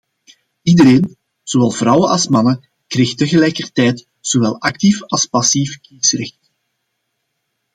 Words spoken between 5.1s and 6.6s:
passief kiesrecht.